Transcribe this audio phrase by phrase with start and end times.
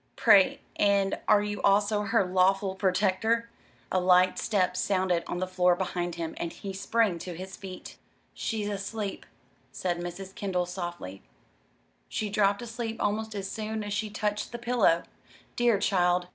[0.15, 3.49] "Pray, and are you also her 'Lawfull Protectur'?"
[3.91, 7.97] A light step sounded on the floor behind him, and he sprang to his feet.
[8.33, 9.27] "She's asleep,"
[9.71, 10.33] said Mrs.
[10.33, 11.21] Kendall softly.
[12.09, 15.03] "She dropped asleep almost as soon as she touched the pillow.
[15.55, 16.27] Dear child!"